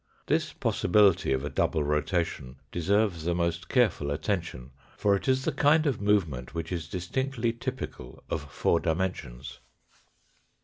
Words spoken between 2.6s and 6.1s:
deserves the most careful attention, for it is the kind of